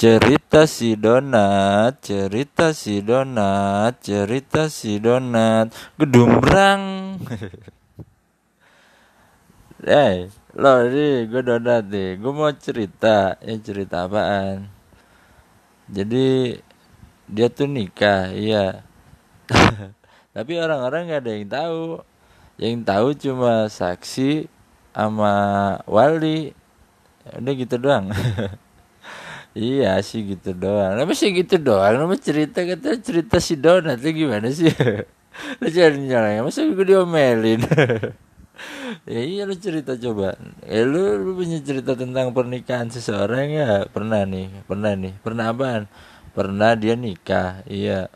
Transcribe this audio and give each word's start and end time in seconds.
Cerita 0.00 0.64
si 0.64 0.96
donat, 0.96 2.00
cerita 2.00 2.72
si 2.72 3.04
donat, 3.04 4.00
cerita 4.00 4.72
si 4.72 4.96
donat, 4.96 5.68
gedumbrang. 6.00 6.84
Eh, 9.80 10.28
lo 10.56 10.88
nih, 10.88 11.28
gue 11.28 11.40
donat 11.44 11.84
nih. 11.88 12.16
Gue 12.16 12.32
mau 12.32 12.48
cerita, 12.56 13.36
ya 13.44 13.54
cerita 13.60 14.08
apaan? 14.08 14.72
Jadi 15.88 16.56
dia 17.28 17.48
tuh 17.52 17.68
nikah, 17.68 18.32
iya. 18.32 18.80
Tapi 20.36 20.52
orang-orang 20.56 21.12
nggak 21.12 21.20
ada 21.24 21.32
yang 21.32 21.48
tahu. 21.48 21.84
Yang 22.56 22.76
tahu 22.88 23.08
cuma 23.20 23.52
saksi 23.68 24.48
sama 24.96 25.32
wali. 25.84 26.56
Udah 27.36 27.52
gitu 27.52 27.76
doang. 27.76 28.08
iya 29.54 29.98
sih 30.02 30.22
gitu 30.26 30.54
doang. 30.54 30.94
Nama 30.98 31.12
sih 31.14 31.30
gitu 31.34 31.56
doang. 31.58 31.94
Nama 31.98 32.16
cerita 32.18 32.62
kata 32.62 32.98
cerita 33.02 33.36
si 33.42 33.54
donat 33.58 33.98
itu 34.02 34.26
gimana 34.26 34.48
sih? 34.50 34.70
Lu 35.60 35.66
cari 35.70 35.96
nyalain, 35.98 36.42
masa 36.42 36.66
gue 36.66 36.86
diomelin? 36.86 37.62
ya 39.08 39.20
iya 39.24 39.42
lu 39.48 39.56
cerita 39.56 39.96
coba 39.96 40.36
eh 40.68 40.84
lu, 40.84 41.16
lu 41.16 41.32
punya 41.38 41.58
cerita 41.64 41.96
tentang 41.96 42.36
pernikahan 42.36 42.92
seseorang 42.92 43.48
ya 43.48 43.88
pernah 43.88 44.20
nih 44.28 44.52
pernah 44.68 44.92
nih 44.92 45.14
pernah 45.24 45.44
apaan 45.48 45.88
pernah 46.36 46.76
dia 46.76 46.92
nikah 46.92 47.64
iya 47.64 48.12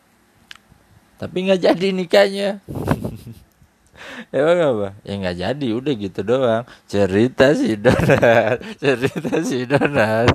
tapi 1.16 1.48
nggak 1.48 1.60
jadi 1.64 1.88
nikahnya 1.96 2.50
Emang 4.34 4.58
apa? 4.58 4.88
Ya 5.06 5.14
nggak 5.16 5.36
jadi, 5.38 5.68
udah 5.74 5.94
gitu 5.94 6.20
doang. 6.26 6.64
Cerita 6.90 7.54
si 7.54 7.78
Donat, 7.78 8.58
cerita 8.82 9.38
si 9.46 9.64
Donat. 9.64 10.28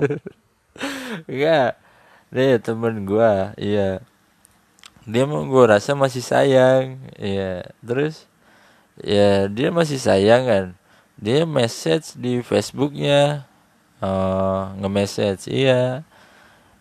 Enggak, 1.30 1.78
nih 2.30 2.58
temen 2.62 3.02
gua, 3.06 3.52
iya. 3.58 4.02
Dia 5.08 5.24
mau 5.26 5.42
gua 5.48 5.78
rasa 5.78 5.98
masih 5.98 6.22
sayang, 6.22 7.00
iya. 7.18 7.66
Terus 7.82 8.28
ya 9.00 9.50
dia 9.50 9.68
masih 9.74 9.98
sayang 9.98 10.42
kan? 10.46 10.66
Dia 11.20 11.44
message 11.44 12.16
di 12.16 12.40
Facebooknya. 12.40 13.44
Oh, 14.00 14.72
nge-message 14.80 15.52
iya. 15.52 16.06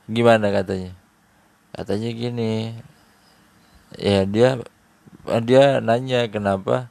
Gimana 0.08 0.54
katanya? 0.54 0.96
Katanya 1.76 2.10
gini 2.12 2.76
ya 3.98 4.22
dia 4.24 4.62
dia 5.44 5.82
nanya 5.82 6.30
kenapa 6.30 6.88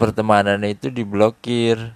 pertemanan 0.00 0.62
itu 0.66 0.90
diblokir. 0.90 1.94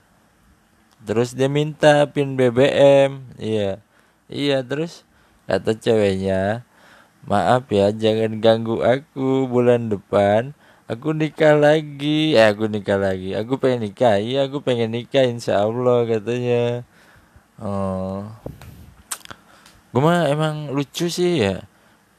Terus 1.02 1.34
dia 1.34 1.50
minta 1.50 2.06
pin 2.06 2.38
BBM 2.38 3.34
iya 3.42 3.82
iya 4.32 4.64
terus 4.64 5.04
kata 5.46 5.76
ceweknya 5.76 6.64
maaf 7.22 7.70
ya 7.70 7.94
jangan 7.94 8.42
ganggu 8.42 8.82
aku 8.82 9.46
bulan 9.46 9.92
depan. 9.92 10.54
Aku 10.90 11.14
nikah 11.16 11.56
lagi. 11.56 12.36
Eh 12.36 12.46
aku 12.52 12.68
nikah 12.68 13.00
lagi. 13.00 13.32
Aku 13.32 13.56
pengen 13.56 13.88
nikah. 13.88 14.20
Iya 14.20 14.50
aku 14.50 14.60
pengen 14.60 14.92
nikah 14.92 15.24
insya 15.24 15.64
Allah 15.64 16.04
katanya. 16.04 16.84
Oh. 17.56 18.28
Gue 19.94 20.02
mah 20.02 20.28
emang 20.28 20.74
lucu 20.74 21.08
sih 21.08 21.46
ya. 21.46 21.64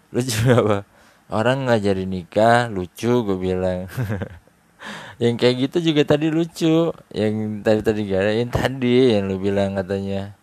Lucu 0.09 0.41
apa? 0.59 0.88
Orang 1.30 1.69
nggak 1.69 1.81
jadi 1.86 2.03
nikah 2.08 2.72
lucu 2.72 3.22
gue 3.28 3.38
bilang. 3.38 3.86
Yang 5.22 5.36
kayak 5.38 5.56
gitu 5.69 5.94
juga 5.94 6.02
tadi 6.08 6.34
lucu. 6.34 6.89
Yang 7.14 7.34
tadi 7.61 7.81
tadi 7.86 8.00
gak 8.09 8.22
ada 8.25 8.34
yang 8.34 8.52
tadi 8.52 8.97
yang 9.14 9.30
lu 9.30 9.38
bilang 9.38 9.78
katanya 9.78 10.34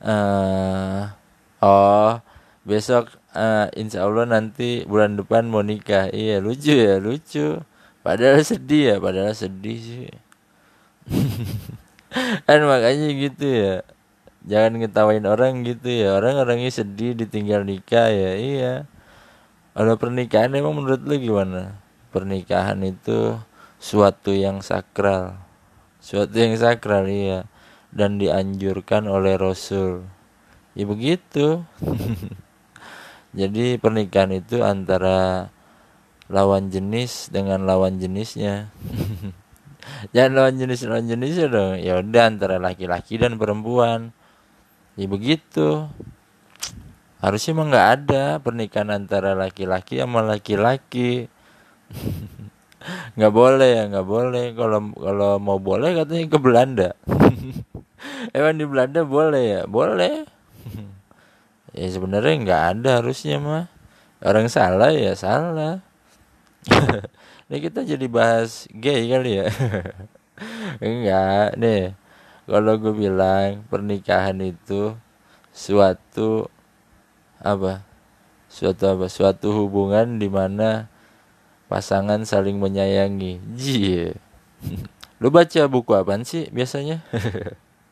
uh, 0.00 1.12
oh 1.60 2.20
besok 2.64 3.12
uh, 3.32 3.66
insya 3.76 4.04
Allah 4.04 4.28
nanti 4.28 4.84
bulan 4.84 5.16
depan 5.16 5.48
mau 5.48 5.64
nikah. 5.64 6.12
Iya 6.12 6.40
lucu 6.40 6.74
ya 6.74 6.96
lucu. 7.00 7.60
Padahal 8.00 8.40
sedih 8.40 8.82
ya 8.92 8.96
padahal 8.96 9.36
sedih 9.36 9.78
sih. 9.80 10.08
Kan 12.46 12.60
makanya 12.64 13.08
gitu 13.12 13.46
ya. 13.46 13.74
Jangan 14.48 14.80
ngetawain 14.80 15.24
orang 15.28 15.62
gitu 15.68 15.88
ya. 15.88 16.16
Orang 16.16 16.40
orangnya 16.40 16.72
sedih 16.72 17.12
ditinggal 17.12 17.64
nikah 17.64 18.08
ya 18.08 18.32
iya. 18.36 18.74
Kalau 19.76 19.94
pernikahan 20.00 20.52
emang 20.56 20.76
menurut 20.76 21.00
lu 21.04 21.16
gimana? 21.20 21.78
Pernikahan 22.10 22.80
itu 22.82 23.38
suatu 23.78 24.32
yang 24.34 24.64
sakral. 24.64 25.38
Suatu 26.00 26.34
yang 26.40 26.56
sakral 26.56 27.06
iya 27.06 27.46
dan 27.90 28.22
dianjurkan 28.22 29.10
oleh 29.10 29.34
Rasul 29.34 30.06
ya 30.78 30.86
begitu 30.86 31.66
Jadi 33.30 33.78
pernikahan 33.78 34.34
itu 34.34 34.66
antara 34.66 35.46
lawan 36.26 36.66
jenis 36.66 37.30
dengan 37.30 37.62
lawan 37.62 38.02
jenisnya. 38.02 38.74
Jangan 40.14 40.32
lawan 40.34 40.54
jenis 40.58 40.82
lawan 40.82 41.06
jenisnya 41.06 41.46
dong. 41.46 41.78
Ya 41.78 42.02
udah 42.02 42.26
antara 42.26 42.58
laki-laki 42.58 43.22
dan 43.22 43.38
perempuan. 43.38 44.10
Ya 44.98 45.06
begitu. 45.06 45.86
Harusnya 47.22 47.54
emang 47.54 47.70
nggak 47.70 47.88
ada 48.02 48.24
pernikahan 48.42 48.90
antara 48.90 49.38
laki-laki 49.38 50.02
sama 50.02 50.26
laki-laki. 50.26 51.30
nggak 53.14 53.34
boleh 53.34 53.70
ya 53.76 53.84
nggak 53.92 54.08
boleh 54.08 54.56
kalau 54.56 54.80
kalau 54.96 55.32
mau 55.36 55.60
boleh 55.60 55.92
katanya 55.92 56.32
ke 56.32 56.38
Belanda 56.40 56.90
emang 58.34 58.56
di 58.58 58.66
Belanda 58.66 59.02
boleh 59.06 59.44
ya? 59.44 59.62
Boleh. 59.66 60.26
Ya 61.70 61.86
sebenarnya 61.86 62.34
nggak 62.42 62.62
ada 62.74 62.90
harusnya 62.98 63.38
mah. 63.38 63.70
Orang 64.18 64.50
salah 64.50 64.90
ya 64.90 65.14
salah. 65.14 65.78
Ini 67.46 67.56
kita 67.62 67.86
jadi 67.86 68.06
bahas 68.10 68.66
gay 68.74 69.06
kali 69.06 69.38
ya? 69.38 69.46
Enggak 70.82 71.54
nih. 71.62 71.94
Kalau 72.50 72.74
gue 72.74 72.90
bilang 72.90 73.62
pernikahan 73.70 74.42
itu 74.42 74.98
suatu 75.54 76.50
apa? 77.38 77.86
Suatu 78.50 78.90
apa? 78.90 79.06
Suatu 79.06 79.54
hubungan 79.54 80.18
di 80.18 80.26
mana 80.26 80.90
pasangan 81.70 82.26
saling 82.26 82.58
menyayangi. 82.58 83.38
Jie. 83.54 84.18
Lu 85.22 85.30
baca 85.30 85.70
buku 85.70 85.94
apa 85.94 86.18
sih 86.26 86.50
biasanya 86.50 87.06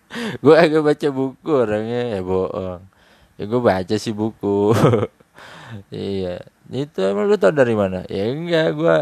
gue 0.45 0.55
agak 0.57 0.83
baca 0.85 1.09
buku 1.13 1.51
orangnya 1.53 2.17
ya 2.17 2.21
bohong. 2.25 2.83
Ya 3.39 3.45
gue 3.45 3.61
baca 3.61 3.95
sih 3.97 4.15
buku. 4.15 4.73
Iya. 5.93 6.49
Itu 6.73 7.05
emang 7.05 7.29
lu 7.29 7.37
tau 7.37 7.53
dari 7.53 7.77
mana? 7.77 8.01
Ya 8.09 8.33
enggak 8.33 8.73
gue 8.73 8.99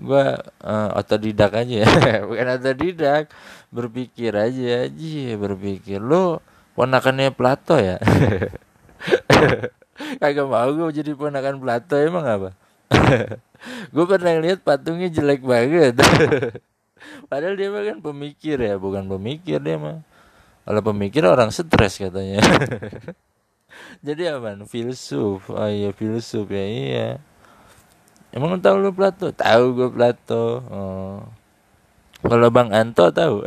gue 0.00 0.24
uh, 0.62 0.88
otodidak 0.94 1.50
aja 1.50 1.82
bukan 2.30 2.46
otodidak. 2.54 3.26
Berpikir 3.74 4.30
aja 4.38 4.86
aja 4.86 5.34
berpikir. 5.34 5.98
Lu 5.98 6.38
ponakannya 6.78 7.34
Plato 7.34 7.74
ya? 7.74 7.98
Kagak 10.22 10.46
mau 10.46 10.70
gue 10.70 11.02
jadi 11.02 11.10
ponakan 11.18 11.58
Plato 11.58 11.98
emang 11.98 12.22
apa? 12.22 12.50
Gue 13.90 14.04
pernah 14.06 14.38
lihat 14.38 14.62
patungnya 14.62 15.10
jelek 15.10 15.42
banget. 15.42 15.98
Padahal 17.26 17.58
dia 17.58 17.68
mah 17.74 17.82
kan 17.82 17.98
pemikir 17.98 18.62
ya 18.62 18.78
bukan 18.78 19.10
pemikir 19.10 19.58
dia 19.58 19.74
mah 19.74 20.06
kalau 20.64 20.80
pemikir 20.84 21.24
orang 21.24 21.50
stres 21.50 21.98
katanya. 21.98 22.40
Jadi 24.06 24.22
apa? 24.28 24.56
Filsuf. 24.64 25.50
Oh 25.50 25.68
iya 25.68 25.90
filsuf 25.92 26.48
ya 26.48 26.64
iya. 26.64 27.08
Emang 28.30 28.62
tahu 28.62 28.78
lu 28.78 28.90
Plato? 28.94 29.34
Tahu 29.34 29.64
gue 29.74 29.88
Plato. 29.90 30.62
Oh. 30.70 31.20
Kalau 32.20 32.48
Bang 32.52 32.70
Anto 32.70 33.10
tahu? 33.10 33.42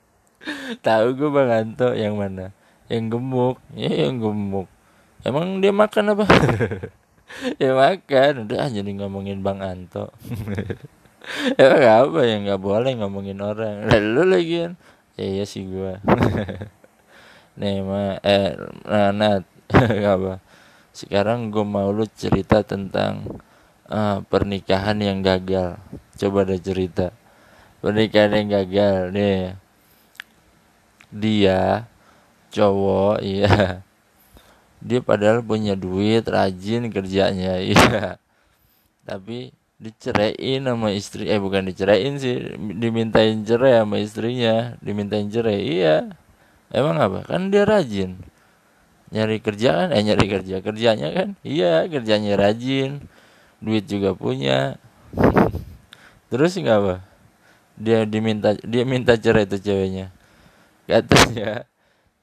Tahu 0.86 1.06
gue 1.14 1.30
Bang 1.30 1.50
Anto 1.52 1.94
yang 1.94 2.18
mana? 2.18 2.50
Yang 2.90 3.14
gemuk. 3.18 3.56
Ya 3.78 4.08
yang 4.08 4.18
gemuk. 4.18 4.66
Emang 5.22 5.62
dia 5.62 5.70
makan 5.70 6.18
apa? 6.18 6.24
Ya 7.56 7.72
makan. 7.72 8.44
Udah 8.44 8.68
jadi 8.68 8.90
ngomongin 8.92 9.40
Bang 9.40 9.64
Anto. 9.64 10.12
Emang 11.56 11.80
apa 11.80 12.20
yang 12.28 12.44
nggak 12.44 12.60
boleh 12.60 12.92
ngomongin 12.98 13.40
orang? 13.40 13.88
Lalu 13.88 14.22
lagi 14.28 14.56
ya 15.22 15.26
iya 15.38 15.44
sih 15.46 15.62
gue 15.62 16.02
nih 17.60 17.78
mah 17.86 18.18
eh 18.26 18.58
nah, 18.82 19.14
Nat 19.14 19.52
apa. 20.14 20.40
Sekarang 20.92 21.48
gue 21.48 21.64
mau 21.64 21.88
lu 21.90 22.04
cerita 22.04 22.60
tentang 22.60 23.40
uh, 23.88 24.20
pernikahan 24.28 24.98
yang 25.00 25.24
gagal. 25.24 25.80
Coba 26.20 26.44
deh 26.44 26.60
cerita. 26.60 27.12
Pernikahan 27.80 28.32
yang 28.44 28.48
gagal 28.62 28.96
nih. 29.12 29.56
Dia 31.12 31.88
cowok 32.52 33.24
iya. 33.32 33.84
Dia 34.82 35.00
padahal 35.00 35.46
punya 35.46 35.78
duit 35.78 36.26
rajin 36.26 36.90
kerjanya 36.90 37.62
iya. 37.62 38.18
Tapi 39.02 39.54
diceraiin 39.82 40.62
sama 40.62 40.94
istri 40.94 41.26
eh 41.26 41.42
bukan 41.42 41.66
diceraiin 41.66 42.14
sih 42.22 42.54
dimintain 42.78 43.42
cerai 43.42 43.82
sama 43.82 43.98
istrinya 43.98 44.78
dimintain 44.78 45.26
cerai 45.26 45.58
iya. 45.58 45.96
Emang 46.72 46.96
apa? 47.02 47.26
Kan 47.26 47.52
dia 47.52 47.68
rajin. 47.68 48.16
nyari 49.12 49.44
kerja 49.44 49.84
kan? 49.84 49.88
Eh 49.92 50.00
nyari 50.00 50.24
kerja. 50.24 50.64
Kerjanya 50.64 51.12
kan? 51.12 51.28
Iya 51.44 51.84
kerjanya 51.90 52.32
rajin. 52.38 53.04
Duit 53.60 53.84
juga 53.84 54.16
punya. 54.16 54.80
Terus 56.32 56.56
nggak 56.56 56.78
apa? 56.80 56.96
Dia 57.76 58.08
diminta 58.08 58.56
dia 58.64 58.88
minta 58.88 59.18
cerai 59.18 59.44
itu 59.44 59.60
ceweknya. 59.60 60.08
Katanya 60.88 61.68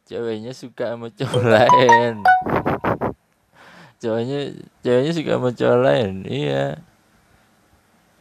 ceweknya 0.10 0.56
suka 0.58 0.98
sama 0.98 1.14
cowok 1.14 1.44
lain. 1.46 2.26
Cowoknya 4.02 4.40
ceweknya 4.82 5.12
suka 5.14 5.32
sama 5.38 5.50
cowok 5.54 5.80
lain. 5.86 6.14
Iya 6.26 6.89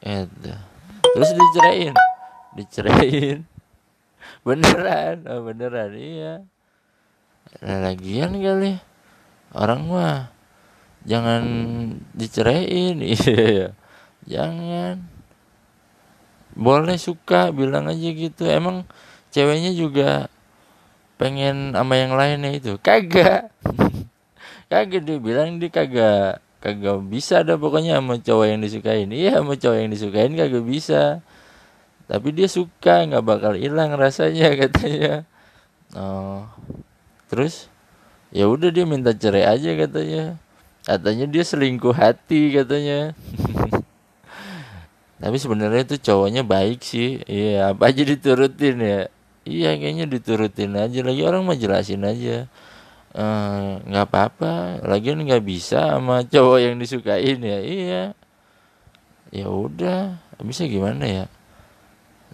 itu 0.03 0.55
terus 1.03 1.31
diceraiin 1.35 1.95
diceraiin 2.55 3.47
beneran. 4.47 5.25
Oh, 5.29 5.43
beneran 5.47 5.93
iya. 5.95 6.35
Nah, 7.65 7.79
lagian 7.83 8.37
kali. 8.39 8.79
Orang 9.57 9.89
mah 9.89 10.29
jangan 11.09 11.43
diceraiin 12.13 13.01
iya. 13.17 13.73
Jangan. 14.29 15.05
Boleh 16.59 16.99
suka 16.99 17.55
bilang 17.55 17.87
aja 17.89 18.09
gitu. 18.13 18.45
Emang 18.49 18.85
ceweknya 19.31 19.73
juga 19.73 20.29
pengen 21.17 21.73
sama 21.75 21.95
yang 21.97 22.13
lainnya 22.15 22.53
itu. 22.53 22.77
Kagak. 22.83 23.53
Kagak 24.73 25.01
dia 25.01 25.17
bilang 25.17 25.57
dia 25.57 25.73
kagak 25.73 26.45
kagak 26.59 26.99
bisa 27.07 27.47
ada 27.47 27.55
pokoknya 27.55 28.03
sama 28.03 28.19
cowok 28.19 28.47
yang 28.51 28.61
disukain. 28.63 29.09
Iya 29.11 29.39
sama 29.43 29.55
cowok 29.55 29.79
yang 29.79 29.91
disukain 29.91 30.33
kagak 30.35 30.65
bisa. 30.67 31.23
Tapi 32.09 32.29
dia 32.35 32.49
suka 32.51 33.05
nggak 33.07 33.25
bakal 33.25 33.53
hilang 33.55 33.95
rasanya 33.95 34.55
katanya. 34.67 35.29
Oh. 35.95 36.49
Terus? 37.29 37.71
Ya 38.35 38.49
udah 38.49 38.69
dia 38.69 38.85
minta 38.85 39.15
cerai 39.15 39.47
aja 39.47 39.71
katanya. 39.77 40.37
Katanya 40.85 41.27
dia 41.29 41.45
selingkuh 41.45 41.95
hati 41.95 42.57
katanya. 42.57 43.13
Tapi 45.23 45.37
sebenarnya 45.37 45.83
itu 45.85 45.97
cowoknya 46.01 46.43
baik 46.43 46.81
sih. 46.83 47.23
Iya 47.29 47.75
apa 47.77 47.93
aja 47.93 48.03
diturutin 48.03 48.81
ya? 48.81 49.01
Iya 49.49 49.71
kayaknya 49.79 50.07
diturutin 50.09 50.75
aja. 50.75 50.99
Lagi 51.05 51.23
orang 51.23 51.45
mah 51.47 51.57
jelasin 51.57 52.03
aja 52.03 52.49
nggak 53.89 54.05
uh, 54.05 54.09
apa-apa. 54.09 54.85
Lagian 54.85 55.25
nggak 55.25 55.45
bisa 55.45 55.97
sama 55.97 56.25
cowok 56.29 56.59
yang 56.61 56.75
disukain 56.77 57.41
ya. 57.41 57.59
Iya. 57.61 58.05
Ya 59.33 59.47
udah. 59.49 60.21
Bisa 60.45 60.69
gimana 60.69 61.05
ya? 61.09 61.25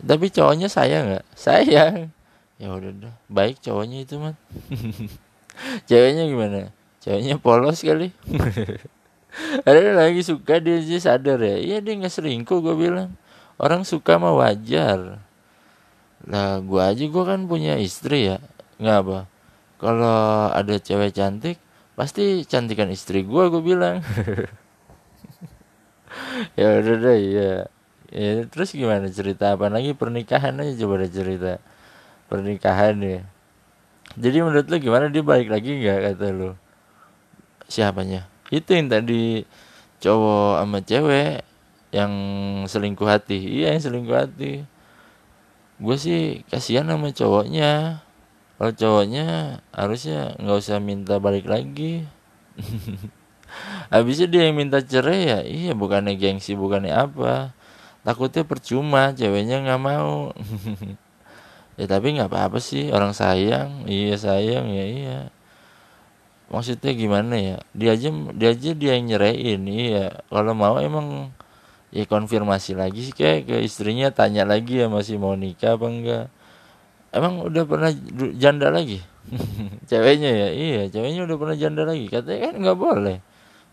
Tapi 0.03 0.27
cowoknya 0.29 0.67
sayang 0.67 1.15
nggak? 1.15 1.27
Sayang. 1.39 2.11
Ya 2.59 2.69
udah 2.71 2.91
dah 2.95 3.15
baik 3.27 3.59
cowoknya 3.59 4.07
itu 4.07 4.15
man 4.19 4.39
ceweknya 5.91 6.27
gimana? 6.31 6.71
Ceweknya 7.03 7.39
polos 7.39 7.83
kali. 7.83 8.15
Ada 9.67 9.99
lagi 9.99 10.23
suka 10.23 10.63
dia 10.63 10.79
aja 10.79 11.15
sadar 11.15 11.43
ya. 11.43 11.59
Iya 11.59 11.77
dia 11.83 11.95
nggak 11.99 12.15
selingkuh 12.15 12.63
gue 12.63 12.75
bilang. 12.79 13.15
Orang 13.59 13.87
suka 13.87 14.19
mah 14.19 14.35
wajar. 14.35 15.23
Lah 16.27 16.59
gue 16.63 16.83
aja 16.83 17.05
gue 17.05 17.25
kan 17.27 17.47
punya 17.47 17.79
istri 17.79 18.31
ya. 18.31 18.39
Nggak 18.79 18.99
apa 19.07 19.34
kalau 19.85 20.49
ada 20.49 20.81
cewek 20.81 21.13
cantik 21.13 21.61
pasti 21.93 22.49
cantikan 22.49 22.89
istri 22.89 23.21
gue 23.29 23.45
gue 23.53 23.61
bilang. 23.61 24.01
Ya 26.55 26.79
udah 26.79 26.95
deh 27.03 27.19
ya 27.35 27.51
ya 28.15 28.47
terus 28.47 28.71
gimana 28.71 29.11
cerita? 29.11 29.59
Apa 29.59 29.67
lagi? 29.67 29.91
Pernikahan 29.99 30.55
aja 30.63 30.73
coba 30.87 31.03
deh 31.03 31.11
cerita. 31.11 31.59
Pernikahan 32.31 32.97
ya. 33.03 33.21
Jadi 34.15 34.39
menurut 34.47 34.67
lu 34.71 34.79
gimana? 34.79 35.11
Dia 35.11 35.27
balik 35.27 35.51
lagi 35.51 35.83
nggak 35.83 36.15
kata 36.15 36.27
lu? 36.31 36.51
Siapanya? 37.67 38.31
Itu 38.55 38.79
yang 38.79 38.87
tadi 38.87 39.43
cowok 39.99 40.63
sama 40.63 40.79
cewek 40.87 41.43
yang 41.91 42.13
selingkuh 42.71 43.11
hati. 43.11 43.39
Iya 43.43 43.75
yang 43.75 43.83
selingkuh 43.83 44.15
hati. 44.15 44.63
Gue 45.83 45.97
sih 45.99 46.47
kasihan 46.47 46.87
sama 46.87 47.11
cowoknya 47.11 48.04
kalau 48.55 48.73
cowoknya 48.73 49.59
harusnya 49.75 50.39
nggak 50.39 50.59
usah 50.63 50.79
minta 50.79 51.19
balik 51.19 51.51
lagi. 51.51 52.07
Habisnya 53.93 54.27
dia 54.31 54.43
yang 54.51 54.59
minta 54.59 54.83
cerai 54.83 55.21
ya 55.31 55.39
iya 55.47 55.73
bukannya 55.75 56.15
gengsi 56.15 56.55
bukannya 56.55 56.95
apa. 56.95 57.51
Takutnya 58.07 58.47
percuma 58.47 59.11
ceweknya 59.15 59.63
nggak 59.65 59.83
mau. 59.83 60.31
Ya 61.75 61.91
tapi 61.91 62.15
nggak 62.15 62.31
apa-apa 62.31 62.63
sih 62.63 62.95
orang 62.95 63.11
sayang. 63.11 63.83
Iya 63.91 64.15
sayang 64.15 64.71
ya 64.71 64.85
iya. 64.87 65.19
Maksudnya 66.47 66.95
gimana 66.95 67.35
ya? 67.35 67.59
Dia 67.75 67.99
aja 67.99 68.15
dia 68.31 68.49
aja 68.55 68.71
dia 68.79 68.91
yang 68.95 69.11
nyerahin 69.11 69.67
iya. 69.67 70.23
Kalau 70.31 70.55
mau 70.55 70.79
emang 70.79 71.35
ya 71.91 72.07
konfirmasi 72.07 72.79
lagi 72.79 73.11
sih 73.11 73.15
kayak 73.15 73.51
ke 73.51 73.57
istrinya 73.67 74.15
tanya 74.15 74.47
lagi 74.47 74.83
ya 74.83 74.91
masih 74.91 75.19
mau 75.19 75.35
nikah 75.35 75.75
apa 75.75 75.87
enggak 75.91 76.27
emang 77.15 77.41
udah 77.47 77.65
pernah 77.65 77.91
janda 78.35 78.69
lagi? 78.75 78.99
Ceweknya 79.89 80.31
ya? 80.31 80.49
Iya 80.53 80.83
ceweknya 80.93 81.25
udah 81.25 81.37
pernah 81.39 81.57
janda 81.57 81.83
lagi. 81.87 82.07
Katanya 82.11 82.51
kan 82.51 82.55
nggak 82.61 82.79
boleh. 82.79 83.17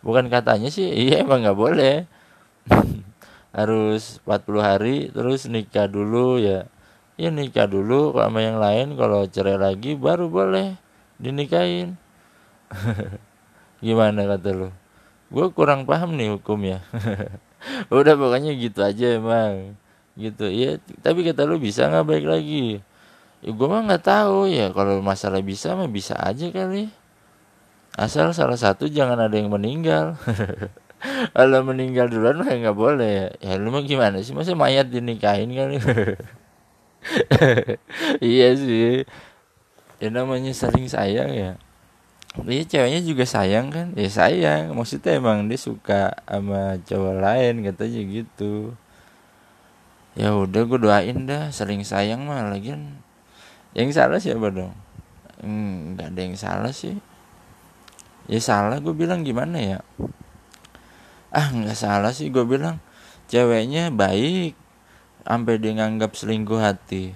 Bukan 0.02 0.30
katanya 0.32 0.70
sih 0.70 0.88
iya 1.10 1.26
emang 1.26 1.44
nggak 1.44 1.58
boleh. 1.58 2.06
Harus 3.58 4.24
40 4.24 4.62
hari 4.64 4.96
terus 5.12 5.50
nikah 5.50 5.90
dulu 5.90 6.40
ya. 6.40 6.70
Ya 7.20 7.30
nikah 7.30 7.68
dulu 7.68 8.16
sama 8.16 8.40
yang 8.40 8.62
lain. 8.62 8.96
Kalau 8.96 9.28
cerai 9.28 9.60
lagi 9.60 9.98
baru 9.98 10.32
boleh 10.32 10.80
dinikahin. 11.20 12.00
Gimana 13.84 14.24
kata 14.30 14.50
lu? 14.56 14.70
Gue 15.32 15.52
kurang 15.52 15.84
paham 15.84 16.16
nih 16.16 16.32
hukum 16.36 16.60
ya 16.64 16.84
udah 17.94 18.18
pokoknya 18.18 18.52
gitu 18.58 18.80
aja 18.82 19.18
emang. 19.18 19.78
Gitu 20.18 20.52
ya 20.52 20.78
tapi 21.00 21.24
kata 21.24 21.48
lu 21.48 21.56
bisa 21.60 21.88
nggak 21.88 22.08
baik 22.08 22.26
lagi 22.28 22.84
ya 23.42 23.50
gue 23.52 23.68
mah 23.68 23.82
nggak 23.86 24.06
tahu. 24.06 24.50
Ya 24.50 24.70
kalau 24.74 25.02
masalah 25.02 25.42
bisa 25.42 25.74
mah 25.74 25.90
bisa 25.90 26.14
aja 26.18 26.48
kali. 26.50 26.90
Asal 28.00 28.32
salah 28.32 28.56
satu 28.56 28.88
jangan 28.88 29.20
ada 29.20 29.36
yang 29.36 29.52
meninggal. 29.52 30.16
Kalau 31.36 31.66
meninggal 31.66 32.08
duluan 32.08 32.40
mah 32.40 32.48
nggak 32.48 32.78
boleh. 32.78 33.34
Ya 33.44 33.58
lu 33.58 33.74
mah 33.74 33.84
gimana 33.84 34.22
sih? 34.24 34.32
Masa 34.32 34.54
mayat 34.56 34.88
dinikahin 34.88 35.52
kali? 35.52 35.78
Iya 38.22 38.54
sih. 38.54 39.10
Ya 39.98 40.10
namanya 40.14 40.54
saling 40.54 40.86
sayang 40.86 41.34
ya. 41.34 41.52
Iya 42.46 42.64
ceweknya 42.70 43.02
juga 43.02 43.26
sayang 43.26 43.74
kan? 43.74 43.88
Ya 43.98 44.08
sayang. 44.08 44.72
Maksudnya 44.78 45.18
emang 45.18 45.50
dia 45.50 45.58
suka 45.58 46.14
sama 46.30 46.78
cowok 46.86 47.16
lain 47.18 47.54
katanya 47.66 48.02
gitu. 48.06 48.78
Ya 50.14 50.38
udah 50.38 50.62
gue 50.64 50.80
doain 50.80 51.26
dah. 51.26 51.50
Saling 51.50 51.82
sayang 51.82 52.22
mah 52.30 52.54
Lagian 52.54 53.02
yang 53.72 53.88
salah 53.96 54.20
siapa 54.20 54.52
dong? 54.52 54.76
Hmm, 55.40 55.96
nggak 55.96 56.08
ada 56.12 56.22
yang 56.22 56.36
salah 56.36 56.74
sih. 56.76 57.00
Ya 58.28 58.40
salah 58.44 58.78
gue 58.84 58.92
bilang 58.92 59.24
gimana 59.24 59.58
ya? 59.58 59.80
Ah 61.32 61.50
nggak 61.50 61.80
salah 61.80 62.12
sih 62.12 62.28
gue 62.28 62.44
bilang 62.44 62.84
ceweknya 63.32 63.88
baik 63.90 64.60
sampai 65.24 65.56
dia 65.58 65.72
nganggap 65.72 66.12
selingkuh 66.20 66.60
hati. 66.60 67.16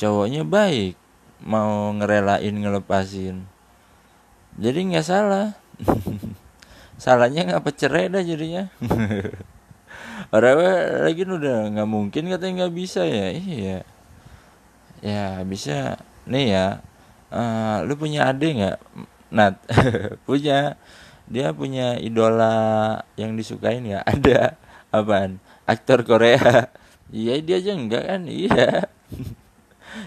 Cowoknya 0.00 0.48
baik 0.48 0.96
mau 1.44 1.92
ngerelain 1.92 2.56
ngelepasin. 2.56 3.44
Jadi 4.56 4.78
nggak 4.88 5.06
salah. 5.06 5.52
Salahnya 7.02 7.44
nggak 7.44 7.68
cerai 7.76 8.08
dah 8.08 8.24
jadinya? 8.24 8.72
Orang 10.34 10.56
lagi 11.04 11.22
udah 11.28 11.68
nggak 11.68 11.88
mungkin 11.88 12.32
katanya 12.32 12.64
nggak 12.64 12.74
bisa 12.74 13.04
ya. 13.04 13.28
Iya 13.36 13.91
ya 15.02 15.42
bisa. 15.44 15.98
Nih 16.24 16.54
ya 16.54 16.80
uh, 17.32 17.82
lu 17.82 17.98
punya 17.98 18.30
adik 18.30 18.62
nggak 18.62 18.78
Nat? 19.32 19.56
Punya. 20.28 20.76
Dia 21.32 21.56
punya 21.56 21.96
idola 21.96 23.00
yang 23.16 23.34
disukain 23.34 23.88
ya 23.88 24.04
ada. 24.12 24.60
Apaan? 24.92 25.40
Aktor 25.64 26.04
Korea? 26.04 26.38
Iya 27.12 27.44
dia 27.44 27.60
aja 27.60 27.76
enggak 27.76 28.08
kan? 28.08 28.24
Iya. 28.24 28.88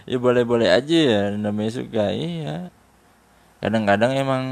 Ya 0.09 0.17
boleh 0.17 0.41
boleh 0.41 0.73
aja 0.73 0.97
ya 0.97 1.21
namanya 1.37 1.69
suka. 1.77 2.09
Iya. 2.09 2.73
Kadang-kadang 3.61 4.17
emang 4.17 4.45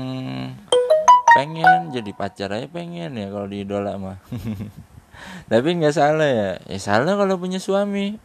pengen 1.34 1.90
jadi 1.90 2.14
pacar 2.14 2.54
aja 2.54 2.70
pengen 2.70 3.18
ya 3.18 3.34
kalau 3.34 3.50
di 3.50 3.66
idola 3.66 3.98
mah. 3.98 4.22
Tapi 5.50 5.82
nggak 5.82 5.98
salah 5.98 6.30
ya. 6.30 6.52
Ya 6.70 6.78
salah 6.78 7.18
kalau 7.18 7.42
punya 7.42 7.58
suami 7.58 8.22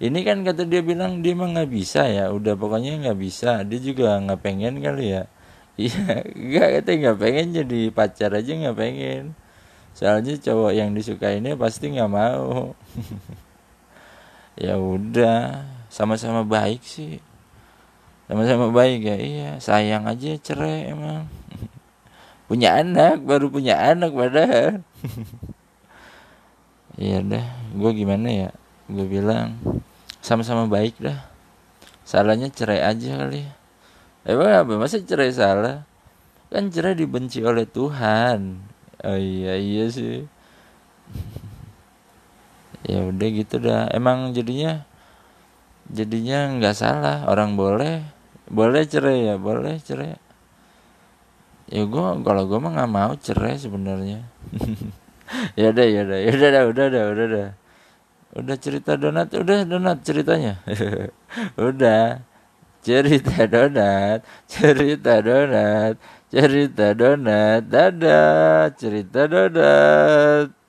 ini 0.00 0.24
kan 0.24 0.40
kata 0.40 0.64
dia 0.64 0.80
bilang 0.80 1.20
dia 1.20 1.36
mah 1.36 1.52
nggak 1.52 1.68
bisa 1.68 2.08
ya. 2.08 2.32
Udah 2.32 2.56
pokoknya 2.56 3.04
nggak 3.04 3.18
bisa. 3.20 3.60
Dia 3.68 3.78
juga 3.84 4.16
nggak 4.16 4.40
pengen 4.40 4.80
kali 4.80 5.12
ya. 5.20 5.24
Iya 5.80 6.28
nggak 6.36 6.68
kata 6.76 6.90
nggak 6.92 7.18
pengen 7.20 7.46
jadi 7.56 7.80
pacar 7.92 8.32
aja 8.36 8.52
nggak 8.52 8.76
pengen. 8.76 9.32
Soalnya 9.96 10.36
cowok 10.40 10.72
yang 10.76 10.96
disukainya 10.96 11.52
pasti 11.60 11.92
nggak 11.92 12.10
mau. 12.10 12.72
Ya 14.60 14.76
udah 14.76 15.64
sama-sama 15.88 16.44
baik 16.44 16.84
sih. 16.84 17.16
Sama-sama 18.28 18.68
baik 18.68 19.00
ya 19.08 19.16
iya. 19.16 19.50
Sayang 19.56 20.04
aja 20.04 20.36
cerai 20.36 20.92
emang. 20.92 21.24
Punya 22.50 22.76
anak 22.84 23.24
baru 23.24 23.48
punya 23.48 23.78
anak 23.80 24.12
padahal. 24.12 24.84
Iya 27.00 27.24
dah 27.24 27.46
gue 27.72 27.90
gimana 27.96 28.28
ya? 28.28 28.50
Gue 28.84 29.06
bilang 29.08 29.56
sama-sama 30.20 30.68
baik 30.68 31.00
dah. 31.00 31.20
Salahnya 32.04 32.52
cerai 32.52 32.84
aja 32.84 33.24
kali. 33.24 33.44
Emang 34.24 34.52
apa? 34.52 34.72
Masa 34.76 35.00
cerai 35.00 35.32
salah? 35.32 35.88
Kan 36.52 36.68
cerai 36.68 36.96
dibenci 36.96 37.40
oleh 37.40 37.64
Tuhan. 37.64 38.60
Oh 39.00 39.18
iya 39.18 39.56
iya 39.56 39.88
sih. 39.88 40.24
Ya 42.80 43.04
udah 43.04 43.28
gitu 43.28 43.60
dah. 43.60 43.92
Emang 43.92 44.32
jadinya 44.32 44.88
jadinya 45.92 46.48
nggak 46.56 46.74
salah. 46.74 47.28
Orang 47.28 47.54
boleh 47.54 48.00
boleh 48.48 48.88
cerai 48.88 49.28
ya 49.30 49.36
boleh 49.36 49.76
cerai. 49.84 50.16
Ya 51.70 51.86
gue 51.86 52.06
kalau 52.24 52.48
gue 52.48 52.58
mah 52.58 52.72
nggak 52.72 52.90
mau 52.90 53.12
cerai 53.20 53.60
sebenarnya. 53.60 54.24
Ya 55.54 55.70
udah 55.70 55.86
ya 55.86 56.02
udah 56.02 56.18
ya 56.26 56.30
udah 56.34 56.50
udah 56.74 56.86
udah 56.90 57.02
udah 57.14 57.48
udah 58.34 58.56
cerita 58.58 58.94
donat 58.94 59.30
udah 59.34 59.66
donat 59.66 59.98
ceritanya. 60.06 60.60
Udah. 61.58 62.26
Cerita 62.80 63.44
donat 63.44 64.24
cerita 64.48 65.20
donat 65.20 66.00
cerita 66.32 66.96
donat 66.96 67.68
dadah 67.68 68.72
cerita 68.72 69.28
donat 69.28 70.56